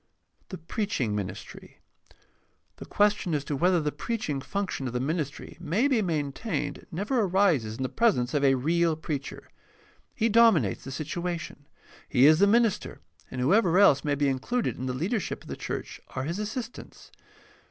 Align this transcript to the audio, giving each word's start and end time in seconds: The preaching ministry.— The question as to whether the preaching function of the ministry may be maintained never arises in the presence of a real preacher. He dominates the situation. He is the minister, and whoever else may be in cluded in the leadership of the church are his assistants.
The 0.49 0.57
preaching 0.57 1.15
ministry.— 1.15 1.77
The 2.77 2.87
question 2.87 3.35
as 3.35 3.43
to 3.45 3.55
whether 3.55 3.79
the 3.79 3.91
preaching 3.91 4.41
function 4.41 4.87
of 4.87 4.93
the 4.93 4.99
ministry 4.99 5.57
may 5.59 5.87
be 5.87 6.01
maintained 6.01 6.87
never 6.91 7.19
arises 7.21 7.77
in 7.77 7.83
the 7.83 7.87
presence 7.87 8.33
of 8.33 8.43
a 8.43 8.55
real 8.55 8.95
preacher. 8.95 9.47
He 10.15 10.27
dominates 10.27 10.83
the 10.83 10.89
situation. 10.91 11.67
He 12.09 12.25
is 12.25 12.39
the 12.39 12.47
minister, 12.47 12.99
and 13.29 13.39
whoever 13.41 13.77
else 13.77 14.03
may 14.03 14.15
be 14.15 14.27
in 14.27 14.39
cluded 14.39 14.75
in 14.75 14.87
the 14.87 14.95
leadership 14.95 15.43
of 15.43 15.49
the 15.49 15.55
church 15.55 16.01
are 16.15 16.23
his 16.23 16.39
assistants. 16.39 17.11